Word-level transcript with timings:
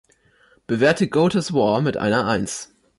Bewerte 0.65 1.07
Gota‘s 1.09 1.53
War 1.53 1.79
mit 1.81 1.95
einer 1.95 2.25
eins. 2.25 2.73